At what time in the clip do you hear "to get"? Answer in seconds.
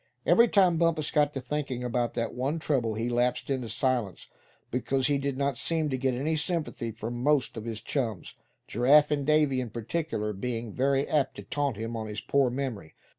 5.91-6.15